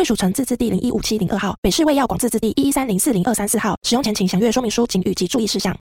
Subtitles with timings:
[0.00, 3.76] 贵属城自治地零一五七零二号，北市卫药广自治地一一三零四零二三四号。
[3.82, 5.76] 使用前请详阅说明书、请语及注意事项。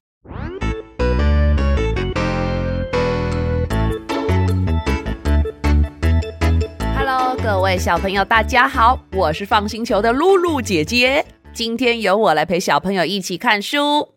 [6.98, 11.26] Hello，各位小朋友，大家好，我是放星球的露露姐姐。
[11.54, 14.16] 今天由我来陪小朋友一起看书。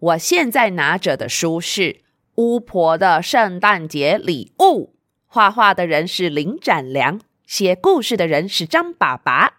[0.00, 1.80] 我现在拿着的书是
[2.34, 4.84] 《巫婆的圣诞节礼物》，
[5.26, 7.18] 画画的人是林展良。
[7.46, 9.54] 写故事的人是张爸爸，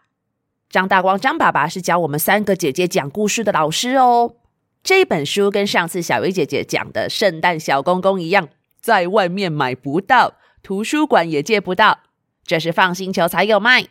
[0.70, 1.20] 张大光。
[1.20, 4.36] 张爸爸是教我们三个姐姐讲故事的老师哦。
[4.84, 12.00] 这本书跟上次小薇姐姐讲的圣诞小公公一样，在外面买不到，图书馆也借不到，
[12.44, 13.86] 这是放星球才有卖。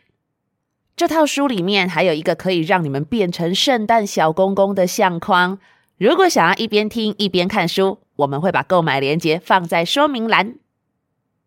[0.97, 5.58] 这套书里面还有一个可以让你们变成圣诞小公公的相框。
[5.97, 10.56] 如果想要一边听一边看书，我们会把购买链接放在说明栏。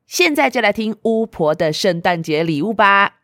[0.07, 3.17] 现在就来听巫婆的圣诞节礼物吧。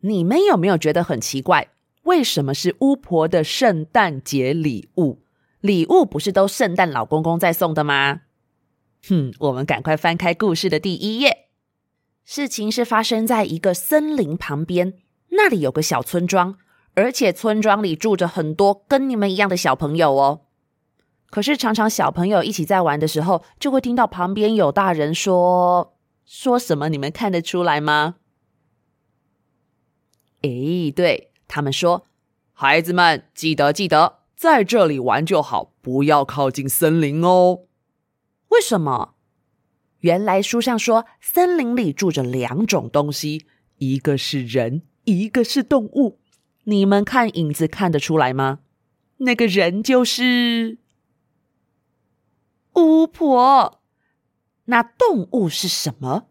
[0.00, 1.68] 你们有没有觉得很奇怪？
[2.02, 5.22] 为什么是巫婆的圣诞节礼物？
[5.60, 8.22] 礼物不是都圣诞老公公在送的吗？
[9.08, 11.46] 哼，我们赶快翻开故事的第一页。
[12.24, 14.94] 事情是发生在一个森林旁边，
[15.28, 16.56] 那里有个小村庄，
[16.94, 20.46] 而且村庄里住着很多跟你们一样的小朋友哦。
[21.30, 28.16] 可是常常小朋友一起在玩的时候，就会听到旁边有大人说说什么，你们看得出来吗？
[30.42, 32.06] 诶，对他们说，
[32.52, 37.60] 孩子们记得记得在这里玩就好，不要靠近森林哦。
[38.48, 39.14] 为什么？
[40.00, 43.46] 原来书上说，森林里住着两种东西，
[43.76, 46.18] 一个是人，一个是动物。
[46.64, 48.60] 你们看影子看得出来吗？
[49.18, 50.78] 那个人就是。
[52.74, 53.80] 巫婆，
[54.66, 56.28] 那动物是什么？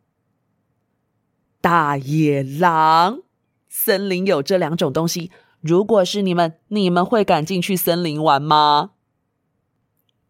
[1.62, 3.22] 大野狼。
[3.68, 5.32] 森林有这两种东西。
[5.62, 8.92] 如果是你们，你们会敢进去森林玩吗？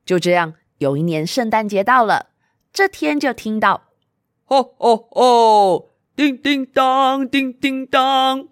[0.03, 2.31] 就这样，有一年圣诞节到了，
[2.73, 3.83] 这天就听到
[4.47, 8.49] “哦哦哦，叮叮当，叮叮当”，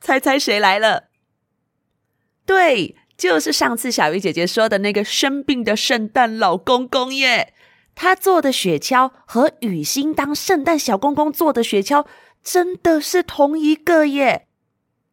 [0.00, 1.08] 猜猜谁来了？
[2.46, 2.96] 对。
[3.22, 7.54] 就是上次小鱼姐姐说的那个生病的圣诞老公公耶，
[7.94, 12.04] 他做的雪橇和雨欣当圣诞小公公做的雪橇
[12.42, 14.48] 真的是同一个耶。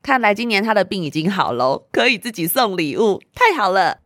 [0.01, 3.99] 看来今年他的病已经好了，可以自己送礼物，太好了。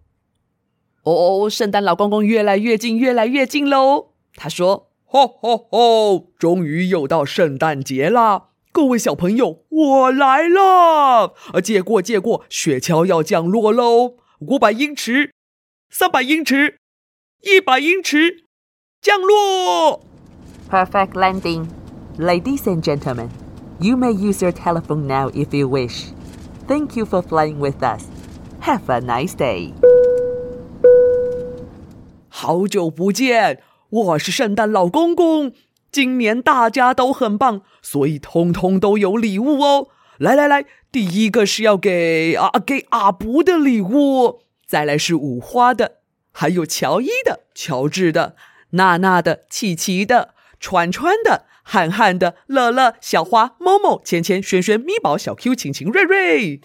[1.03, 4.09] 哦，圣诞老公公越来越近，越来越近喽。
[4.35, 11.35] 他说：“吼吼吼，终于又到圣诞节啦！”各位小朋友，我来了！
[11.53, 14.15] 啊，借过借过，雪橇要降落喽！
[14.39, 15.31] 五百英尺，
[15.91, 16.79] 三百英尺，
[17.41, 18.45] 一百英尺，
[18.99, 20.01] 降落
[20.71, 21.67] ！Perfect landing,
[22.17, 23.29] ladies and gentlemen.
[23.79, 26.05] You may use your telephone now if you wish.
[26.67, 28.05] Thank you for flying with us.
[28.63, 29.73] Have a nice day.
[32.27, 33.61] 好久不见，
[33.91, 35.53] 我是圣诞老公公。
[35.93, 39.89] 今年大家都很棒，所以通通都有礼物哦！
[40.17, 45.97] 来来来，第一个是要给啊给阿布的礼物，再来是五花的，
[46.31, 48.35] 还有乔伊的、乔治的、
[48.71, 56.61] 娜娜的、琪琪的、川川的、汉汉的、乐乐、小花、某某、芊芊、轩轩、咪宝、小 Q、晴晴、瑞瑞。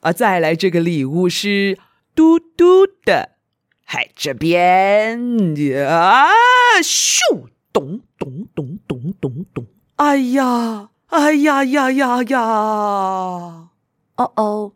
[0.00, 1.78] 啊，再来这个礼物是
[2.14, 3.36] 嘟嘟的，
[3.84, 5.18] 嗨，这边
[5.86, 6.26] 啊，
[6.82, 7.48] 咻！
[7.78, 9.64] 咚咚咚咚咚咚！
[9.94, 12.40] 哎呀，哎呀呀呀呀！
[14.16, 14.72] 哦哦，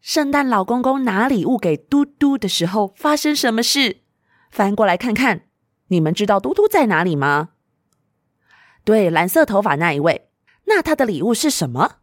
[0.00, 3.98] 圣诞老公公拿礼物给嘟嘟的时候发生什么事？
[4.50, 5.42] 翻过来看看，
[5.86, 7.50] 你们知道嘟嘟在哪里吗？
[8.82, 10.28] 对，蓝色头发那一位。
[10.64, 11.98] 那他的礼物是什么？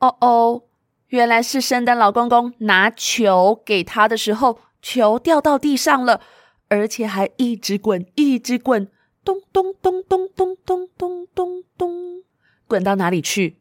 [0.00, 0.64] 哦哦，
[1.06, 6.20] 原来是圣诞老公公拿球给他的时候，球掉到地上了，
[6.68, 8.90] 而且还一直滚，一直滚。
[9.28, 12.24] 咚咚咚咚咚咚咚咚咚，
[12.66, 13.58] 滚到哪里去？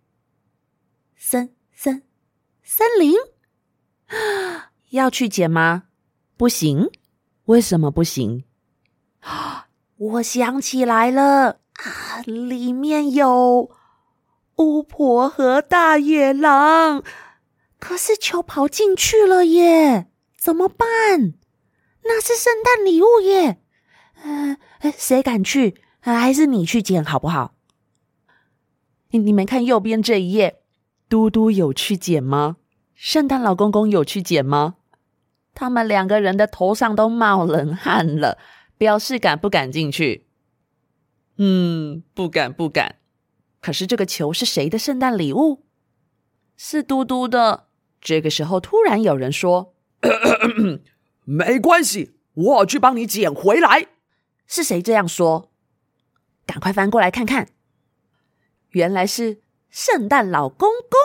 [1.17, 2.03] 森森
[2.63, 3.13] 森林
[4.91, 5.83] 要去捡吗？
[6.37, 6.89] 不行，
[7.47, 8.45] 为什么不行？
[9.97, 13.69] 我想起来了啊，里面有
[14.55, 17.03] 巫婆和大野狼。
[17.77, 21.33] 可是球跑进去了耶，怎么办？
[22.03, 23.61] 那是圣诞礼物耶。
[24.23, 25.75] 呃，哎谁敢去？
[25.99, 27.53] 还是你去捡好不好？
[29.09, 30.61] 你你们看右边这一页，
[31.09, 32.57] 嘟嘟有去捡吗？
[32.93, 34.75] 圣诞老公公有去捡吗？
[35.53, 38.37] 他们两个人的头上都冒冷汗了，
[38.77, 40.27] 表示敢不敢进去？
[41.37, 42.97] 嗯，不敢，不敢。
[43.59, 45.63] 可是这个球是谁的圣诞礼物？
[46.55, 47.67] 是嘟嘟的。
[47.99, 49.73] 这个时候，突然有人说
[51.25, 53.87] ：“没关系，我去帮你捡回来。”
[54.47, 55.51] 是谁这样说？
[56.45, 57.49] 赶快翻过来看看，
[58.69, 60.97] 原来是圣诞老公公。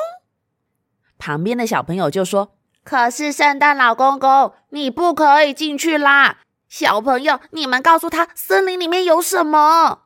[1.19, 2.55] 旁边的小朋友就说
[2.85, 6.39] ：“可是圣诞老公公，你不可以进去啦！
[6.69, 10.03] 小朋友，你们告诉他，森林里面有什么？”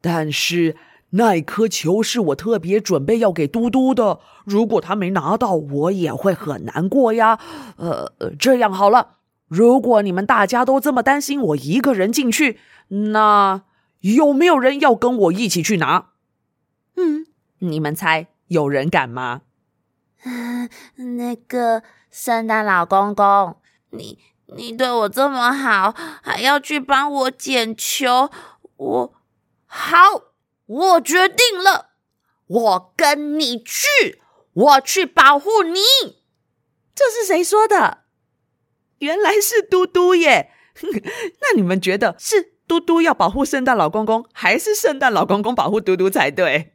[0.00, 0.76] 但是
[1.10, 7.38] 那颗球是我特别准备要给嘟嘟的，如果他没拿到，我也会很难过呀。
[7.76, 9.18] 呃，这样好了，
[9.54, 12.58] 如果你们大家都这么担心我一个人进去，
[12.88, 13.64] 那
[14.00, 16.12] 有没有人要跟我一起去拿？
[16.96, 17.26] 嗯，
[17.58, 19.42] 你们猜有人敢吗？
[20.24, 20.70] 嗯，
[21.18, 23.56] 那个圣诞老公公，
[23.90, 28.30] 你你对我这么好，还要去帮我捡球，
[28.76, 29.14] 我
[29.66, 29.96] 好，
[30.64, 31.90] 我决定了，
[32.46, 34.18] 我跟你去，
[34.54, 35.78] 我去保护你。
[36.94, 38.01] 这是谁说的？
[39.02, 40.50] 原来是嘟嘟耶！
[40.82, 46.72] 那你们觉得是嘟嘟要保护圣诞老公公，还是圣诞老公公保护嘟嘟才对？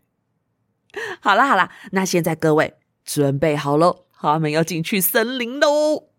[1.21, 2.75] 好啦好啦，那现在各位。
[3.05, 6.09] 准备好喽，他们要进去森林喽。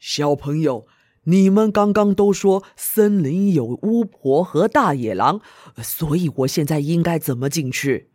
[0.00, 0.88] 小朋友，
[1.24, 5.40] 你们刚刚都说森林有巫婆和大野狼，
[5.80, 8.10] 所以我现在应该怎么进去？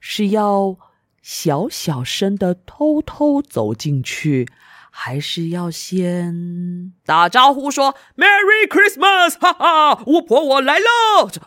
[0.00, 0.76] 是要
[1.22, 4.48] 小小声的偷偷走进去，
[4.94, 9.38] 还是要先打招呼说 “Merry Christmas”？
[9.38, 11.30] 哈哈，巫婆我来喽！
[11.32, 11.40] 什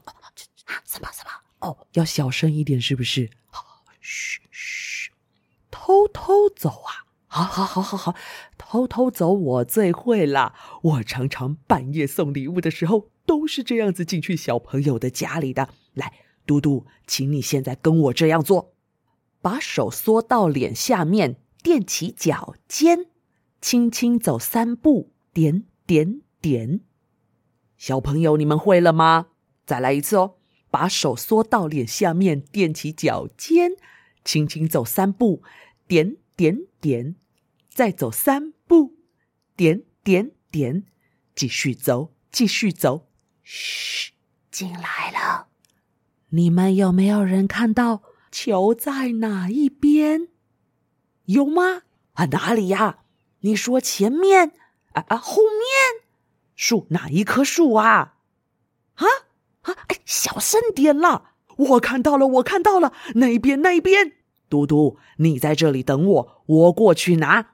[1.00, 1.32] 么什么？
[1.60, 3.30] 哦，要小声一点，是不是？
[4.02, 4.42] 嘘。
[5.70, 7.06] 偷偷走啊！
[7.28, 8.16] 好，好，好，好，好，
[8.58, 10.56] 偷偷走，我最会了。
[10.82, 15.70] 我常常半夜送礼物的时候，都是这样子进去小朋友的家里的。
[15.94, 16.12] 来，
[16.48, 18.74] 嘟嘟，请你现在跟我这样做：
[19.42, 23.06] 把手缩到脸下面，垫起脚尖，
[23.66, 26.82] 轻轻走三步，点点点。
[27.78, 29.30] 小朋友，你们会了吗？
[29.66, 30.36] 再来一次哦！
[30.70, 33.72] 把手缩到脸下面，垫起脚尖，
[34.24, 35.42] 轻轻走三步。
[35.88, 37.16] 点点点，
[37.68, 38.98] 再走三步，
[39.56, 40.84] 点点点，
[41.34, 43.08] 继续走，继续走。
[43.42, 44.12] 嘘，
[44.52, 45.48] 进来了。
[46.30, 50.28] 你们有没有人看到球在哪一边？
[51.24, 51.82] 有吗？
[52.14, 53.00] 啊，哪里呀？
[53.46, 54.54] 你说前面
[54.94, 56.04] 啊啊，后面
[56.56, 58.16] 树哪一棵树啊？
[58.96, 59.06] 啊
[59.62, 59.76] 啊！
[59.88, 61.34] 哎，小声点啦！
[61.56, 64.14] 我看到了，我看到了，那边那边。
[64.50, 67.52] 嘟嘟，你在这里等我，我过去拿。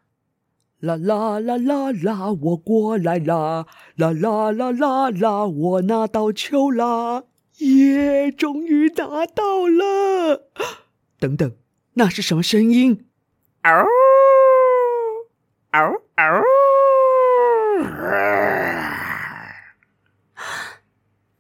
[0.80, 3.68] 啦啦啦啦啦，我过来啦！
[3.98, 7.26] 啦啦啦啦啦，我拿到球啦！
[7.58, 10.50] 耶，终于拿到了！
[11.20, 11.54] 等等，
[11.96, 13.06] 那是什么声音？
[13.64, 13.86] 嗷
[15.72, 16.44] 嗷嗷！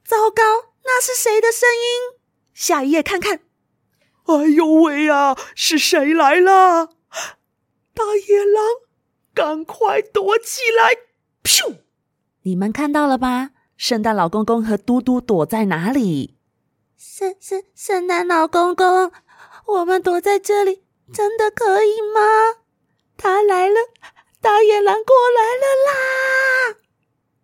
[0.05, 0.41] 糟糕，
[0.85, 2.17] 那是谁的声音？
[2.53, 3.41] 下一页看看。
[4.27, 5.35] 哎呦喂呀！
[5.53, 6.93] 是谁来了？
[7.93, 8.63] 大野狼，
[9.33, 10.95] 赶快躲起来！
[11.43, 11.79] 咻！
[12.43, 13.49] 你们看到了吧？
[13.75, 16.37] 圣诞老公公和嘟嘟躲在哪里？
[16.95, 19.11] 圣圣圣诞老公公，
[19.65, 22.21] 我们躲在这里，真的可以吗？
[23.17, 23.75] 他来了，
[24.41, 26.77] 大野狼过来了啦！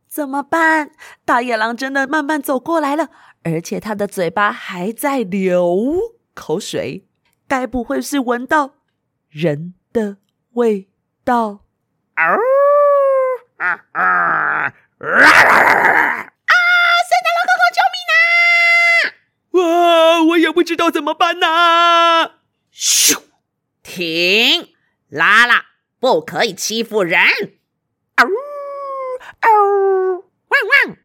[0.07, 0.91] 怎么办？
[1.23, 3.09] 大野狼真的慢慢走过来了，
[3.43, 5.95] 而且它的嘴巴还在流。
[6.33, 7.07] 口水，
[7.47, 8.75] 该不会是闻到
[9.29, 10.17] 人的
[10.53, 10.89] 味
[11.23, 11.65] 道？
[12.15, 12.23] 啊
[13.57, 14.03] 啊啊！
[14.63, 14.73] 啊！
[17.07, 18.17] 圣诞老公公，救命啊！
[19.51, 22.31] 哇，我也不知道怎么办呐！
[22.73, 23.21] 咻，
[23.83, 24.73] 停！
[25.09, 25.66] 拉拉，
[25.99, 27.19] 不可以欺负人！
[28.15, 28.25] 嗷
[29.41, 30.97] 嗷，汪汪！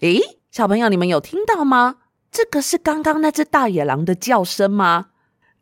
[0.00, 1.96] 诶，小朋友，你们有听到吗？
[2.30, 5.08] 这个是刚刚那只大野狼的叫声吗？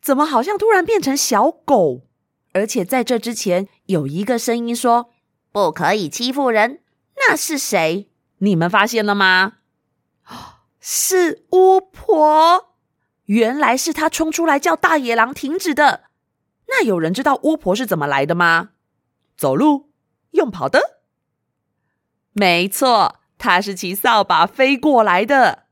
[0.01, 2.03] 怎么好像突然变成小狗？
[2.53, 5.11] 而且在这之前有一个声音说
[5.51, 6.81] 不可以欺负人，
[7.17, 8.09] 那是谁？
[8.37, 9.53] 你们发现了吗？
[10.79, 12.75] 是巫婆！
[13.25, 16.03] 原来是她冲出来叫大野狼停止的。
[16.67, 18.71] 那有人知道巫婆是怎么来的吗？
[19.37, 19.91] 走路？
[20.31, 20.99] 用跑的？
[22.33, 25.65] 没错，她是骑扫把飞过来的。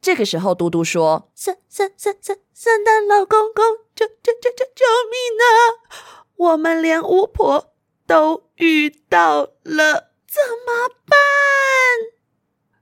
[0.00, 3.64] 这个时候，嘟嘟说：“圣圣圣圣圣诞老公公，
[3.94, 5.48] 救救救救救命啊！
[6.34, 7.72] 我们连巫婆
[8.04, 11.16] 都遇到了，怎么办？”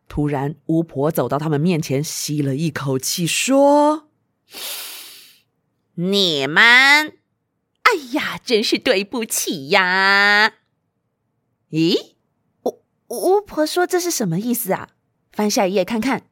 [0.08, 4.08] 突然，巫婆走到他们面前，吸了一口气，说
[5.94, 7.18] ：“你们，
[7.90, 10.54] 哎呀，真是对不起呀！
[11.70, 12.14] 咦，
[12.62, 14.90] 巫巫婆说这是什么意思啊？
[15.32, 16.26] 翻下一页看看。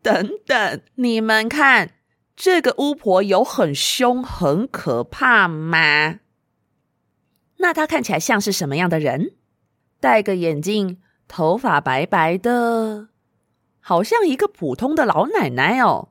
[0.00, 1.94] 等等，你们看，
[2.34, 6.20] 这个巫婆有很凶、很可怕吗？
[7.58, 9.34] 那她看起来像是什么样的人？
[10.00, 10.98] 戴个眼镜。”
[11.28, 13.08] 头发白白的，
[13.80, 16.10] 好像一个普通的老奶奶哦。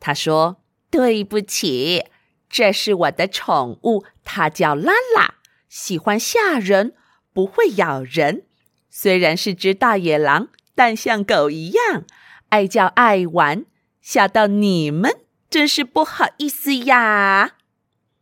[0.00, 2.06] 她说：“对不起，
[2.48, 5.34] 这是我的宠物，它叫拉拉，
[5.68, 6.94] 喜欢吓人，
[7.32, 8.44] 不会咬人。
[8.90, 12.04] 虽然是只大野狼，但像狗一样
[12.48, 13.66] 爱叫爱玩，
[14.00, 17.56] 吓到你们真是不好意思呀。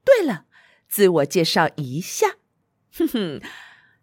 [0.05, 0.45] 对了，
[0.89, 2.37] 自我介绍一下，
[2.97, 3.41] 哼哼。”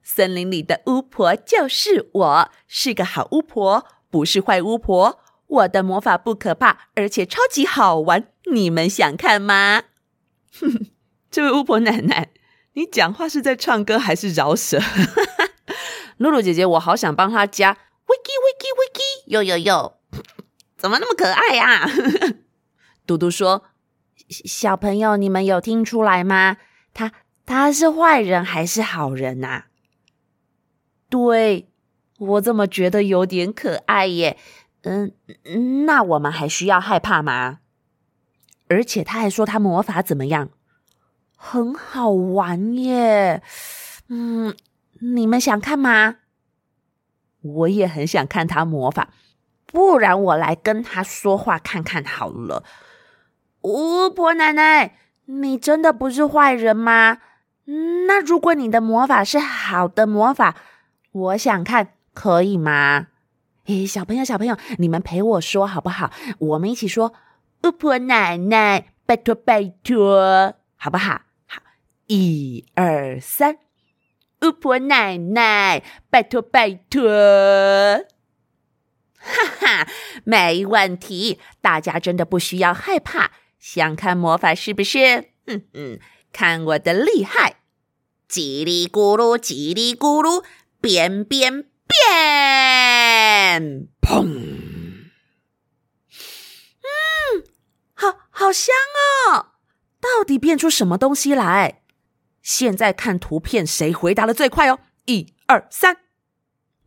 [0.03, 5.21] 森林里的巫婆就是我，是个好巫婆，不是坏巫婆。
[5.47, 8.27] 我的魔法不可怕，而且超级好玩。
[8.51, 9.83] 你们想看吗？
[10.59, 10.87] 哼哼，
[11.29, 12.29] 这位巫婆奶奶，
[12.73, 14.79] 你讲话是在唱歌还是饶舌？
[16.17, 19.93] 露露姐姐，我好想帮她加 wiki wiki wiki，哟哟哟，
[20.77, 21.89] 怎么那么可爱呀？
[23.07, 23.63] 嘟嘟说
[24.29, 26.57] ：“小朋友，你们有听出来吗？
[26.93, 27.11] 他
[27.45, 29.63] 他是坏人还是好人呐？”
[31.09, 31.69] 对，
[32.19, 34.37] 我怎么觉得有点可爱耶？
[34.83, 35.13] 嗯，
[35.85, 37.60] 那我们还需要害怕吗？
[38.71, 40.49] 而且他还说他魔法怎么样，
[41.35, 43.43] 很好玩耶。
[44.07, 44.55] 嗯，
[45.01, 46.15] 你们想看吗？
[47.41, 49.09] 我也很想看他魔法，
[49.65, 52.63] 不然我来跟他说话看看好了。
[53.63, 57.17] 巫婆奶奶，你真的不是坏人吗？
[58.07, 60.55] 那如果你的魔法是好的魔法？
[61.11, 63.07] 我想看，可以吗？
[63.65, 66.11] 诶，小朋友，小朋友，你们陪我说好不好？
[66.39, 67.13] 我们一起说，
[67.63, 71.21] 巫婆奶奶，拜托拜托，好不好？
[71.45, 71.61] 好，
[72.07, 73.59] 一二三，
[74.41, 77.07] 巫婆奶奶，拜托拜托，
[79.17, 79.87] 哈哈，
[80.23, 83.31] 没问题，大家真的不需要害怕。
[83.59, 85.29] 想看魔法是不是？
[85.47, 85.99] 嗯嗯，
[86.31, 87.57] 看我的厉害，
[88.29, 90.43] 叽里咕噜，叽里咕噜。
[90.81, 93.87] 变变变！
[94.01, 94.25] 砰！
[96.81, 97.43] 嗯，
[98.41, 98.73] 好香
[99.29, 99.53] 哦！
[99.99, 101.83] 到底变出什么东西来？
[102.41, 104.79] 现在看图片，谁回答的最快哦？
[105.05, 105.97] 一二三！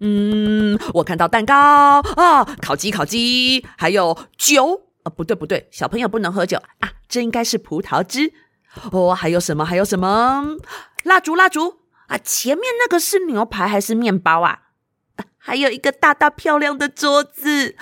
[0.01, 1.55] 嗯，我看到蛋糕
[2.17, 8.33] 啊，烤鸡，烤鸡，还有酒啊，不对不对，小朋友不能喝酒啊，这应该是葡萄汁
[8.91, 9.15] 哦。
[9.15, 9.65] 还有什么？
[9.65, 10.57] 还有什么？
[11.05, 11.79] 蜡烛，蜡烛。
[12.09, 14.63] 啊，前面那个是牛排还是面包啊？
[15.39, 17.77] 还有一个大大漂亮的桌子，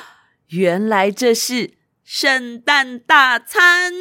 [0.49, 3.93] 原来这是圣诞大餐。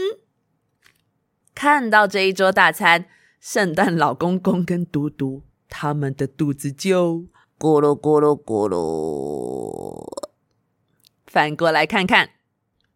[1.53, 3.05] 看到这一桌大餐，
[3.39, 7.25] 圣诞老公公跟嘟嘟他们的肚子就
[7.59, 10.07] 咕噜咕噜咕噜。
[11.27, 12.31] 反过来看看，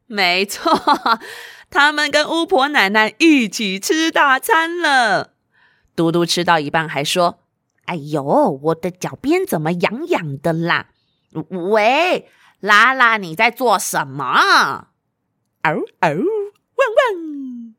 [0.07, 0.71] 没错，
[1.69, 5.33] 他们跟巫婆奶奶一起吃大餐了。
[5.95, 7.39] 嘟嘟吃到一半还说
[7.85, 8.23] ：“哎呦，
[8.63, 10.89] 我的脚边怎么痒痒的啦？”
[11.71, 12.27] 喂，
[12.59, 14.87] 拉拉，你在做什么？
[15.65, 16.15] 嗷嗷，
[16.75, 17.75] 汪汪！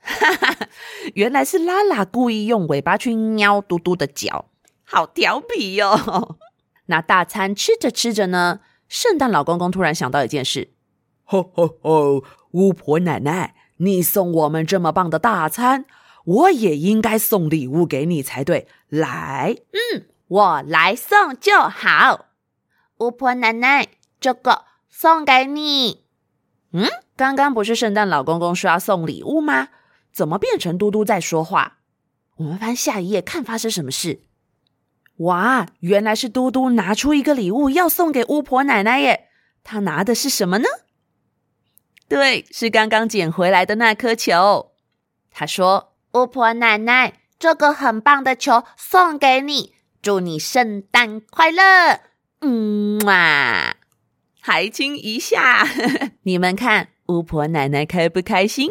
[0.00, 0.68] 哈哈，
[1.14, 4.46] 原来是拉拉故意用尾巴去喵嘟嘟的脚，
[4.84, 6.38] 好调皮哟。
[6.86, 10.70] 那大餐吃着吃着呢，圣诞老公公突然想到一件事
[11.24, 15.86] ：“吼吼吼，巫婆奶奶，你送我们这么棒的大餐。”
[16.24, 22.26] 我也应该送礼物给你才对，来，嗯，我来送就好。
[22.98, 23.88] 巫婆奶奶，
[24.20, 26.07] 这个送给你。
[26.72, 29.68] 嗯，刚刚不是圣诞老公公说要送礼物吗？
[30.12, 31.78] 怎么变成嘟嘟在说话？
[32.36, 34.22] 我们翻下一页看发生什么事。
[35.18, 39.28] 哇，原来是嘟嘟拿出一个礼物要送给巫婆奶奶耶！
[39.64, 40.68] 他拿的是什么呢？
[42.08, 44.72] 对，是刚刚捡回来的那颗球。
[45.30, 45.94] 他说。
[46.14, 52.00] 巫婆奶奶，这个很棒的球送给你，祝你圣诞快乐！
[52.40, 53.74] 嗯嘛，
[54.40, 55.66] 还亲一下。
[56.22, 58.70] 你们看，巫婆奶奶开不开心？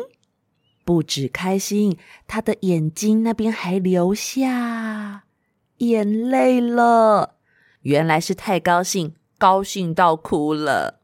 [0.86, 1.98] 不止开心，
[2.28, 5.24] 她的眼睛那边还流下
[5.78, 7.36] 眼泪了。
[7.82, 11.02] 原来是太高兴，高兴到哭了。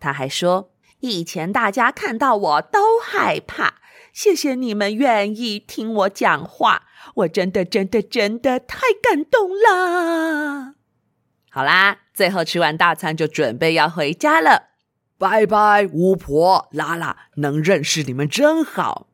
[0.00, 0.70] 她还说
[1.00, 3.74] ：“以前大家看到我都害怕，
[4.12, 6.84] 谢谢你们愿意听我讲话，
[7.16, 10.74] 我真的真的真的太感动了。”
[11.56, 14.72] 好啦，最后吃完大餐就准备要回家了。
[15.16, 19.08] 拜拜，巫婆拉拉，能认识你们真好。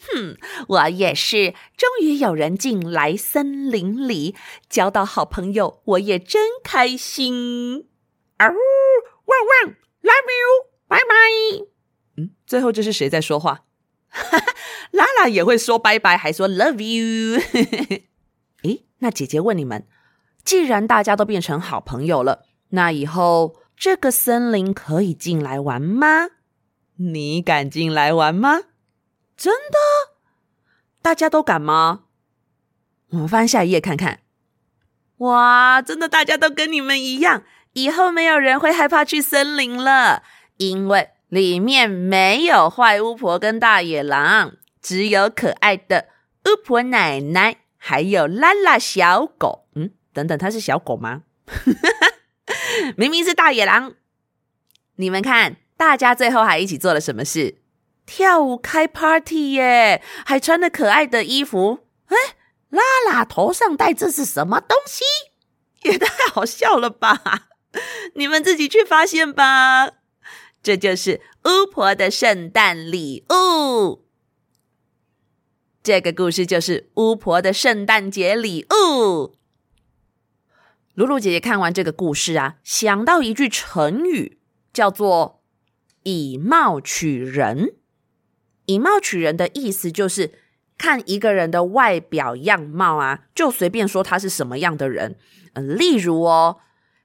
[0.00, 4.34] 哼，我也是，终于有人进来森林里，
[4.68, 7.86] 交到好朋友，我也真开心。
[8.38, 8.56] 啊呜，
[9.26, 11.66] 汪汪，Love you，拜拜。
[12.16, 13.62] 嗯，最后这是谁在说话？
[14.08, 14.54] 哈哈，
[14.90, 17.40] 拉拉也会说拜拜，还说 Love you。
[18.64, 19.86] 诶，那姐姐问你们。
[20.46, 26.28] 既然大家都变成好朋友了，那以后这个森林可以进来玩吗？
[26.98, 28.60] 你敢进来玩吗？
[29.36, 29.78] 真的？
[31.02, 32.04] 大家都敢吗？
[33.10, 34.20] 我们翻下一页看看。
[35.18, 40.22] 哇，真的，大家都跟你们一样，以后没有人会害怕去森林了，
[40.58, 46.06] 因为里面没有坏巫婆跟大野狼，只有可爱的
[46.44, 49.65] 巫婆奶奶，还有拉拉小狗。
[50.16, 51.24] 等等，它是小狗吗？
[52.96, 53.94] 明明是大野狼。
[54.96, 57.58] 你们看，大家最后还一起做了什么事？
[58.06, 61.80] 跳舞开 party 耶，还穿了可爱的衣服。
[62.06, 62.16] 哎，
[62.70, 65.04] 拉拉头上戴这是什么东西？
[65.82, 67.48] 也太好笑了吧！
[68.14, 69.90] 你们自己去发现吧。
[70.62, 74.06] 这就是巫婆的圣诞礼物。
[75.82, 79.36] 这个故事就是巫婆的圣诞节礼物。
[80.96, 84.38] 露露姐姐看完这个故事啊，想到一句成语，
[84.72, 85.42] 叫做
[86.04, 87.74] “以貌取人”。
[88.64, 90.32] 以貌取人的意思就是
[90.78, 95.18] 看一个人的外表样貌啊，就随便说他是什么样的人。
[95.52, 96.60] 嗯，例如哦，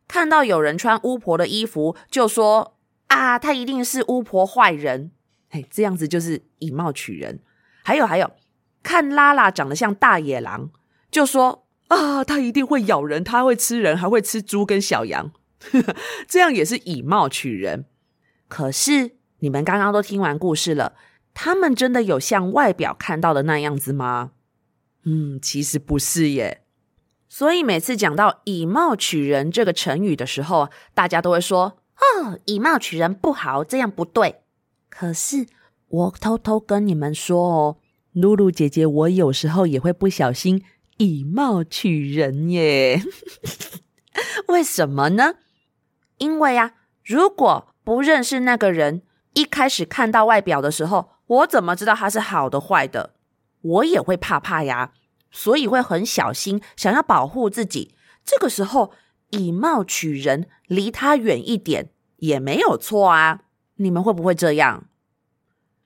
[0.08, 2.78] 看到有人穿巫婆的衣服，就说
[3.08, 5.12] 啊，他一定是巫婆坏人。
[5.50, 7.42] 嘿，这样子就是以貌取人。
[7.84, 8.32] 还有还有，
[8.82, 10.72] 看拉拉长得像大野狼，
[11.12, 11.68] 就说。
[11.92, 15.34] 啊，它一定会咬人，它会吃人，还会吃猪跟小羊，
[16.26, 17.86] 这样也是以貌取人。
[18.48, 20.94] 可是你们刚刚都听完故事了，
[21.34, 24.32] 他们真的有像外表看到的那样子吗？
[25.04, 26.62] 嗯，其实不是耶。
[27.28, 31.78] 所以每次讲到“以貌取人”这个成语的时候，大家都会说
[32.24, 34.42] ：“哦，以貌取人不好，这样不对。”
[34.90, 35.46] 可是
[35.88, 37.78] 我偷偷跟你们说哦，
[38.14, 40.64] 露露姐姐，我有时候也会不小心。
[40.98, 43.02] 以貌取人耶？
[44.48, 45.36] 为什么呢？
[46.18, 46.74] 因为啊，
[47.04, 49.02] 如果不认识那个人，
[49.34, 53.16] 一开始看到外表的时候，我怎么知道他是好的坏的？
[53.62, 54.92] 我也会怕怕呀，
[55.32, 57.96] 所以会很小心，想要保护自己。
[58.24, 58.92] 这个时候，
[59.30, 63.42] 以貌取人，离他远一点也没有错啊。
[63.78, 64.86] 你们会不会这样？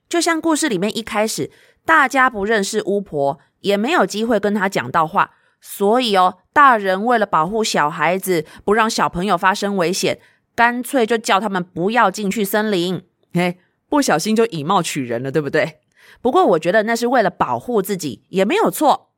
[0.08, 1.50] 就像故事里面一开始，
[1.84, 3.38] 大家不认识巫婆。
[3.66, 10.20] 也没有机会跟他讲到话，所以哦，大人为了保护小孩子，不让小朋友发生危险，
[10.54, 13.02] 干脆就叫他们不要进去森林。
[13.34, 15.80] 嘿，不小心就以貌取人了，对不对？
[16.22, 19.10] 不过我觉得那是为了保护自己，也没有错。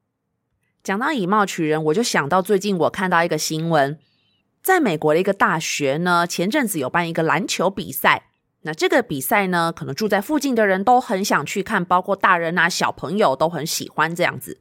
[0.82, 3.98] 讲到以貌取人，我就想到最近我看到一个新闻，
[4.62, 8.27] 在美国的一个大学呢，前阵子有办一个篮球比赛。
[8.68, 14.58] 那这个比赛呢，可能住在附近的人都很想去看，包括大人啊、小朋友都很喜欢这样子。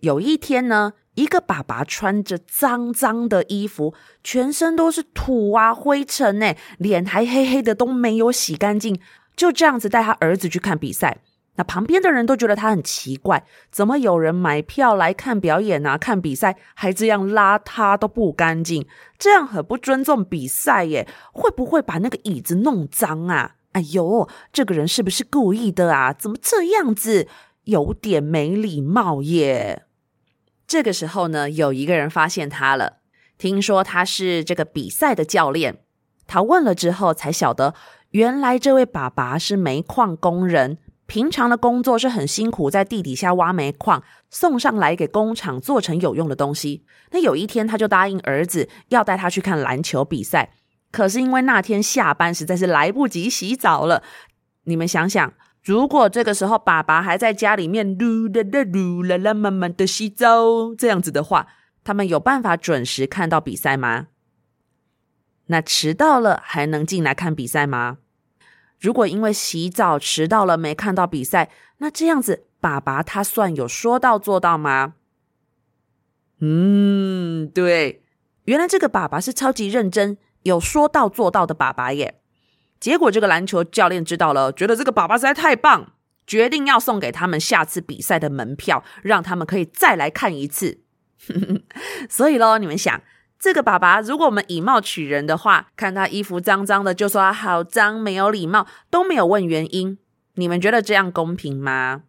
[0.00, 9.00] 有一天呢，一个爸爸穿着脏脏的衣服，全身都是土啊、灰尘呢，脸还黑黑的，都没有洗干净，
[9.36, 11.18] 就这样子带他儿子去看比赛。
[11.58, 18.86] 那旁边的人都觉得他很奇怪，怎么有人买票来看表演啊、看比赛，还这样邋遢都不干净，
[19.18, 21.08] 这样很不尊重比赛耶？
[21.32, 23.56] 会不会把那个椅子弄脏啊？
[23.72, 26.12] 哎呦，这个人是不是故意的啊？
[26.12, 27.26] 怎么这样子？
[27.64, 29.82] 有点没礼貌耶！
[30.66, 32.98] 这个时候呢，有一个人发现他了，
[33.36, 35.80] 听说他是这个比赛的教练，
[36.28, 37.74] 他问了之后才晓得，
[38.12, 40.78] 原来这位爸爸是煤矿工人。
[41.08, 46.84] 平常的工作是很辛苦，在地底下挖煤矿，送上来给工厂做成有用的东西。
[47.12, 50.52] 那有一天，他就答应儿子要带他去看篮球比赛。
[50.92, 54.02] 可是因为那天下班实在是来不及洗澡了。
[54.64, 55.32] 你们想想，
[55.64, 61.46] 如果这个时候爸爸还在家里面噜啦啦噜啦啦慢慢的洗澡，这样子的话，
[61.82, 64.08] 他们有办法准时看到比赛吗
[65.46, 67.96] 那迟到了还能进来看比赛吗？
[68.80, 74.94] 如果因为洗澡迟到了没看到比赛，那这样子爸爸他算有说到做到吗？
[76.40, 78.04] 嗯，对，
[78.44, 82.20] 原来这个爸爸是超级认真、有说到做到的爸爸耶。
[82.78, 90.82] 结果这个篮球教练知道了，觉得这个爸爸实在太棒，决定要送给他们下次比赛的门票，让他们可以再来看一次。
[92.08, 93.02] 所以喽，你们想，
[93.38, 99.98] 这个爸爸如果我们以貌取人的话，看他衣服脏脏的就说他好脏、没有礼貌，都没有问原因，
[100.34, 102.02] 你们觉得这样公平吗？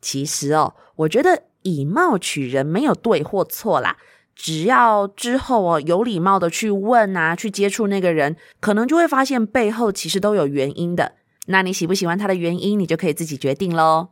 [0.00, 1.44] 其实哦，我觉得。
[1.64, 3.96] 以貌取人没有对或错啦，
[4.34, 11.12] 只要之后哦有礼貌的去问啊，去接触那个人，可能就会发现背后其实都有原因的。
[11.46, 14.08] 那你喜不喜欢他的原因，你就可以自己决定喽。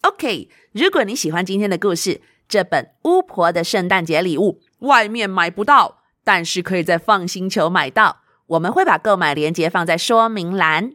[0.00, 8.18] OK，如果你喜欢今天的故事，这本《巫婆的圣诞节礼物》外面买不到，但是可以在放星球买到。
[8.48, 10.92] 我们会把购买链接放在说明栏。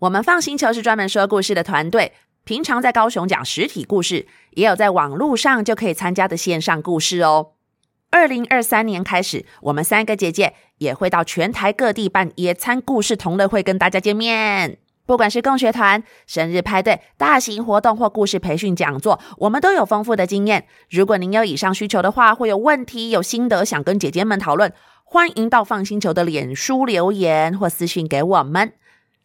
[0.00, 2.12] 我们放星球是专门说故事的团队。
[2.44, 7.52] 平常在高雄讲实体故事，也有在网络上就可以参加的线上故事哦。
[8.10, 14.78] 二零二三年开始，我们三个姐姐也会到全台各地办野餐故事同乐会，跟大家见面。
[15.04, 20.66] 不管是共学团、生日派对、大型活动或故事培训讲座，我们都有丰富的经验。
[20.88, 24.72] 如果您有以上需求的话，会有问题、有心得想跟姐姐们讨论，
[25.04, 28.72] 欢迎到放星球的脸书留言或私讯给我们。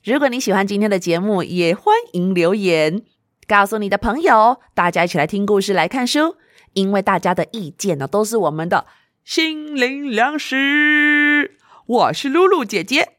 [0.03, 3.03] 如果你喜欢今天的节目，也欢迎留言
[3.47, 6.37] 告诉你的朋友，大家一起来听故事、来看书。
[6.73, 8.85] 因为大家的意见呢，都是我们的
[9.23, 11.57] 心灵粮食。
[11.85, 13.16] 我是露露姐姐。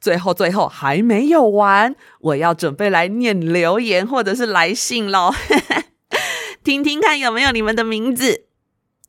[0.00, 5.32] 最后，最后还没有完，我要准备来念留言或者是来信喽，
[6.64, 8.46] 听听看有没有你们的名字。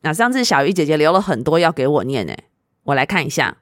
[0.02, 2.34] 那上次小鱼姐姐留了很多要给我念呢，
[2.84, 3.58] 我来看一下。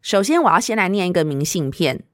[0.00, 2.04] 首先，我要先来念一个明信片。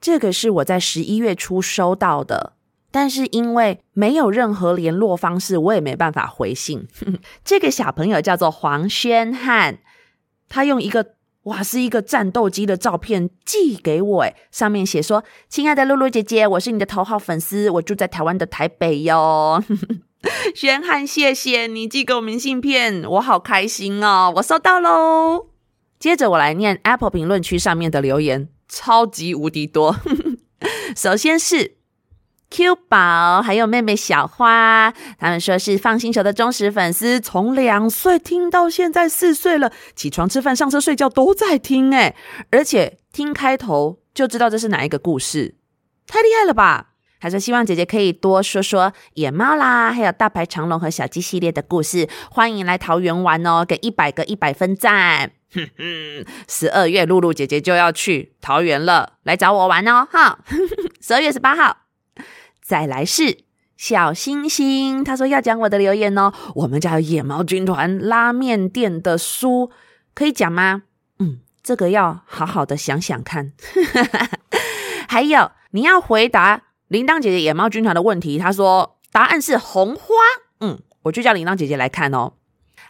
[0.00, 2.54] 这个是我在十一月初收到的，
[2.90, 6.88] 但是因为没有任何联络方式，我也没办法回信。
[7.44, 9.78] 这个小朋友叫做黄轩汉，
[10.48, 19.62] 他用一个哇是一个战斗机的照片寄给我，诶上面写说：“亲爱的露露姐姐，我是你的头号粉丝，我住在台湾的台北哟。
[20.54, 25.46] ”轩汉，谢谢你寄给我明信片，我好开心哦，我收到喽。
[25.98, 28.48] 接着我来念 Apple 评论区上面的留言。
[28.68, 29.96] 超级无敌多！
[30.94, 31.77] 首先是
[32.50, 42.16] Q 宝，还有妹妹小花，他们说是放星球的忠实粉丝，从两岁听到现在四岁了，起床、吃饭、上车、睡觉都在听哎，
[42.50, 45.56] 而且听开头就知道这是哪一个故事，
[46.06, 46.86] 太厉害了吧！
[47.20, 55.32] 他说希望姐姐可以多说说野猫啦，还有大白长龙和小鸡系列的故事，欢迎来桃园玩哦，给一百个一百分赞。
[55.52, 60.06] 哼哼，十二月露露姐姐就要去桃园了，来找我玩哦！
[60.10, 60.38] 哈，
[61.02, 61.76] 十二月十八号，
[62.68, 63.38] 再来是
[63.78, 66.34] 小星星，他说要讲我的留言哦。
[66.54, 69.70] 我们家有野猫军团拉面店的书，
[70.14, 70.82] 可以讲吗？
[71.18, 73.54] 嗯，这个要好好的想想看。
[75.08, 80.02] 还有你要回答铃铛姐姐野猫军团的问题，他说答案是红花。
[80.60, 82.34] 嗯，我就叫铃铛姐姐来看哦。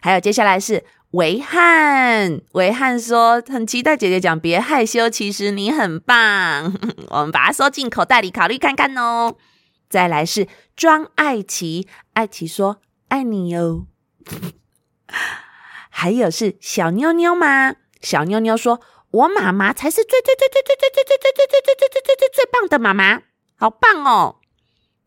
[0.01, 0.83] 还有接下来是。
[1.13, 6.71] 维汉，维汉说很期待姐姐讲，别害羞，其实你很棒。
[7.09, 9.35] 我们把它收进口袋里，考虑看看哦。
[9.89, 13.87] 再来是庄爱琪，爱琪说爱你哟。
[15.89, 17.75] 还有是小妞妞吗？
[17.99, 18.79] 小妞妞说，
[19.11, 23.21] 我妈妈才是最最最最最最最最最最最最最最最最最棒的妈妈，
[23.57, 24.37] 好棒哦。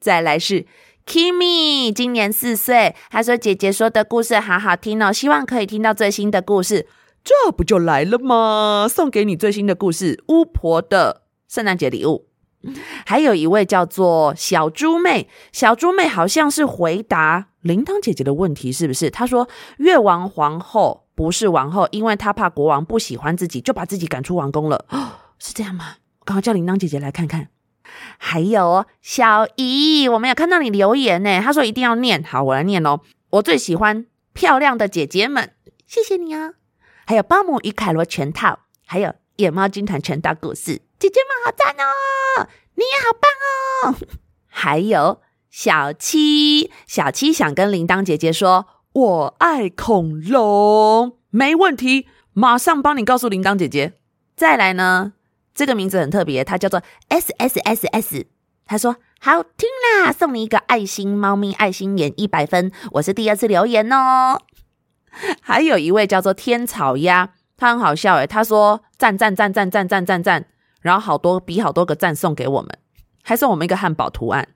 [0.00, 0.66] 再来是。
[1.04, 6.86] Kimi 今年四岁，他说：“姐姐说的故事好好听哦，希望可以听到最新的故事。”
[7.24, 8.86] 这不就来了吗？
[8.88, 12.28] 送给你最新的故事《巫婆的圣诞节礼物》。
[13.04, 19.10] 还有一位叫做小猪妹，小猪妹好像是回答铃铛姐姐的问题，是不是？
[19.10, 19.48] 她说
[19.78, 25.96] ：“越王皇后不是王后，因为她怕国王不喜欢自己，就把自己赶出王宫了。”哦，是这样吗？
[26.24, 27.48] 赶快叫铃铛姐姐来看看。
[28.16, 31.40] 还有小姨，我没有看到你留言呢。
[31.40, 33.00] 她说一定要念，好，我来念哦。
[33.30, 35.52] 我最喜欢漂亮的姐姐们，
[35.86, 36.52] 谢谢你啊。
[37.06, 43.96] 还有巴姆与凯罗全套，还有野猫军团全套故事，姐姐们好赞哦，你也好棒哦。
[44.46, 53.94] 还有小七，小七想跟铃铛姐姐说，我爱恐龙，没问题，马上帮你告诉铃铛姐姐。
[54.36, 55.14] 再来呢？
[55.52, 58.26] 这个名字很特别，它叫做 S S S S。
[58.64, 62.70] 他说好听啦，送你一个爱心猫咪爱心眼一百分。
[62.92, 64.40] 我是第二次留言哦。
[65.40, 70.44] 还有一位叫做天草鸭，他很好笑诶，他说赞赞赞赞赞赞赞赞，
[70.80, 72.76] 然后好多比好多个赞送给我们，
[73.22, 74.48] 还送我们一个汉堡图案。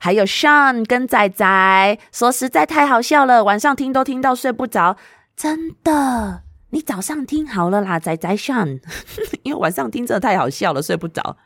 [0.00, 4.96] 还有 Sean 跟仔仔说实在太好笑了，晚上听都听到睡不着，
[5.36, 6.42] 真的。
[6.70, 8.80] 你早上听好了啦，仔仔 Sean，
[9.44, 11.36] 因为晚上听真的太好笑了，睡不着。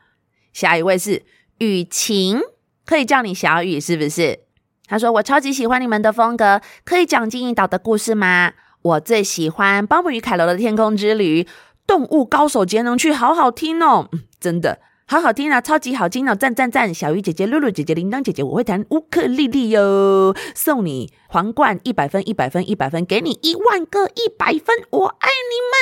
[0.55, 1.23] 下一位是
[1.59, 2.41] 雨晴，
[2.87, 4.39] 可以叫你小雨是不是？
[4.87, 8.55] 他说我超级喜欢你们的风格，可以讲金银岛的故事吗？
[8.87, 11.43] 我最喜欢《邦布与凯罗的天空之旅》，
[11.87, 14.79] 动物高手节能去，好好听哦，真的。
[15.09, 16.35] 好好听啊，超级好听哦！
[16.35, 16.93] 赞赞赞！
[16.93, 25.29] 小鱼姐姐、露露姐姐、铃铛姐姐，我会弹乌克丽丽哟，送你皇冠一百分，一百分，一百分，给你一万个一百分，我爱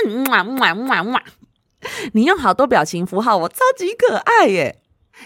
[0.05, 0.27] 你们！
[0.31, 1.23] 哇哇哇哇！
[2.13, 4.81] 你用好多表情符号，我超级可爱耶！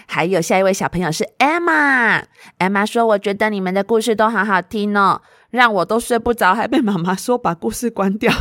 [0.07, 8.33] 还有下一位小朋友是 Emma，Emma 说：“我觉得你们的故事都好好听哦，让我都睡不着， 还被妈妈说把故事关掉。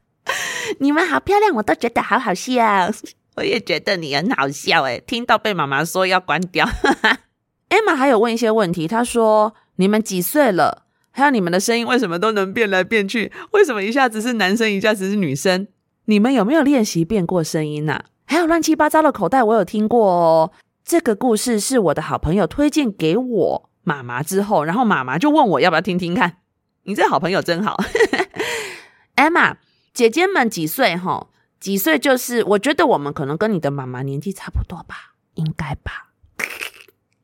[0.80, 2.90] 你们好漂亮，我都觉得好好笑。
[3.36, 6.68] ”我也觉得你很好笑诶，听到被妈妈说要关掉。
[7.68, 10.82] Emma 还有问一些问题，她说：“你们几岁了？
[11.12, 13.30] 还有你们的声音为什么都能变来变去？
[13.52, 15.68] 为什么一下子是男生，一下子是女生？
[16.06, 18.00] 你们有没有练习变过声音呢？
[18.26, 20.52] 还有乱七八糟的口袋，我有听过哦。
[20.84, 26.36] 这个故事是我的好朋友推荐给我妈妈之后，然后妈妈就问我要不要听听看。
[26.82, 27.82] 你这好朋友真好。
[29.16, 29.56] Emma
[29.94, 30.94] 姐姐们几岁？
[30.94, 31.28] 哈？
[31.58, 36.10] 几岁就是，我觉得我们可能跟你的妈妈年纪差不多吧，应该吧。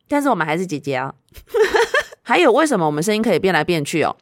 [0.08, 1.14] 但是我们还是姐姐哦。
[2.26, 4.16] 还有，为什么我们声音可以变来变去哦？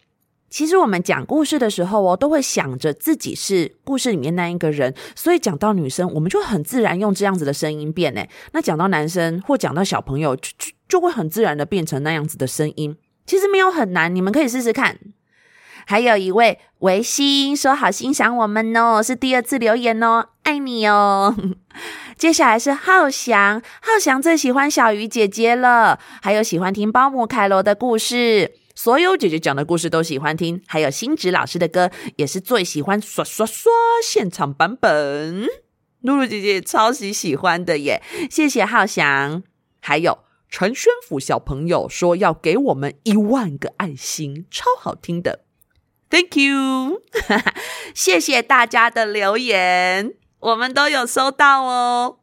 [0.52, 8.22] 其实我们讲故事的时候哦，都会想着自己是故事里面那一个人，所以讲到女生，我们就很自然用这样子的声音变呢。
[8.52, 12.94] 那讲到男生或讲到小朋友，就就就会很自然的变成那样子的声音。
[13.24, 14.98] 其实没有很难，你们可以试试看。
[15.86, 21.34] 还有一位维新说好欣赏我们哦，是第二次留言哦，爱你哦。
[22.16, 33.70] 接下来是浩翔，浩翔最喜欢小鱼姐姐了，还有喜欢听包姆凯罗的故事，所有姐姐讲的故事都喜欢听，还有新植老师的歌也是最喜欢刷刷刷
[34.02, 35.46] 现场版本，
[36.00, 39.42] 露露姐姐超级喜欢的耶，谢谢浩翔。
[39.80, 45.44] 还有陈宣府小朋友说要给我们一万个爱心，超好听的。
[46.08, 47.02] Thank you，
[47.94, 52.21] 谢谢大家的留言，我们都有收到哦。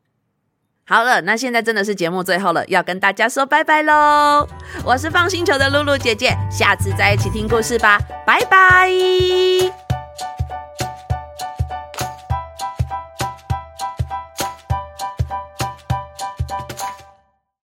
[0.89, 4.47] 好了，那现在真的是节目最后了，要跟大家说拜拜喽。
[4.83, 9.88] 我是放星球的露露姐姐，下次再一起听故事吧，拜拜。